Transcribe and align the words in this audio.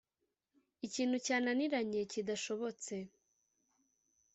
Ikintu 0.85 1.17
cyana 1.25 1.49
niranye, 1.57 2.01
kidashobotse. 2.11 2.95